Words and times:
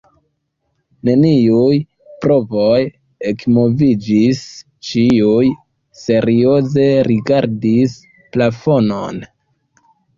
Neniuj 1.09 1.75
brovoj 2.25 2.79
ekmoviĝis, 3.33 4.43
ĉiuj 4.91 5.47
serioze 6.03 6.91
rigardis 7.13 7.99
plafonon. 8.35 9.27